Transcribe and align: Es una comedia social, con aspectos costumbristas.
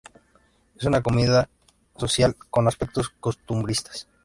Es 0.79 0.83
una 0.85 1.03
comedia 1.03 1.47
social, 1.95 2.35
con 2.49 2.67
aspectos 2.67 3.09
costumbristas. 3.19 4.07